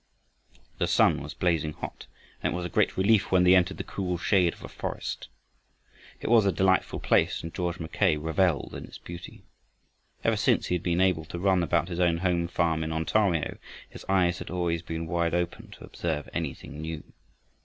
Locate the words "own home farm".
11.99-12.83